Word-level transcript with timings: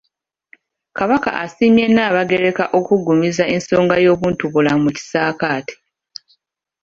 Kabaka 0.97 1.29
asiimye 1.43 1.85
Nnaabagereka 1.87 2.63
okuggumiza 2.77 3.43
ensonga 3.55 3.95
y'obuntubulamu 4.03 4.81
mu 4.85 4.91
kisaakaate. 4.97 5.73